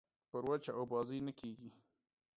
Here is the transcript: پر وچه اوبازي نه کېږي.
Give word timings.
پر 0.31 0.41
وچه 0.49 0.71
اوبازي 0.79 1.19
نه 1.27 1.33
کېږي. 1.39 1.69